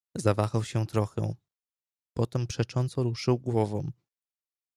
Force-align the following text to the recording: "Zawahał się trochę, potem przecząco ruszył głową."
"Zawahał 0.15 0.63
się 0.63 0.85
trochę, 0.85 1.35
potem 2.13 2.47
przecząco 2.47 3.03
ruszył 3.03 3.39
głową." 3.39 3.91